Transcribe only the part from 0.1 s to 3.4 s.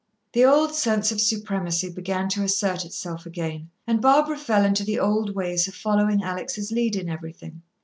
The old sense of supremacy began to assert itself